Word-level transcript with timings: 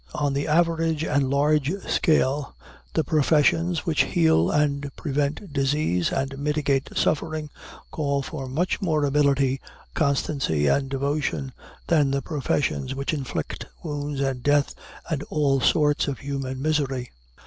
On 0.15 0.33
the 0.33 0.47
average 0.47 1.03
and 1.03 1.25
the 1.25 1.27
large 1.27 1.71
scale, 1.83 2.55
the 2.95 3.03
professions 3.03 3.85
which 3.85 4.01
heal 4.05 4.49
and 4.49 4.89
prevent 4.95 5.53
disease, 5.53 6.11
and 6.11 6.39
mitigate 6.39 6.89
suffering, 6.97 7.51
call 7.91 8.23
for 8.23 8.47
much 8.47 8.81
more 8.81 9.05
ability, 9.05 9.61
constancy, 9.93 10.65
and 10.65 10.89
devotion 10.89 11.53
than 11.85 12.09
the 12.09 12.23
professions 12.23 12.95
which 12.95 13.13
inflict 13.13 13.67
wounds 13.83 14.21
and 14.21 14.41
death 14.41 14.73
and 15.07 15.21
all 15.29 15.61
sorts 15.61 16.07
of 16.07 16.17
human 16.17 16.59
misery. 16.63 17.11